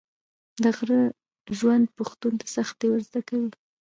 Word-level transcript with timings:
د 0.61 0.63
غره 0.75 1.01
ژوند 1.57 1.85
پښتون 1.97 2.33
ته 2.39 2.45
سختي 2.55 2.85
ور 2.89 3.01
زده 3.07 3.21
کوي. 3.29 3.49